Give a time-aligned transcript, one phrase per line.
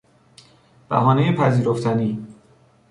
[0.89, 2.27] بهانهی پذیرفتنی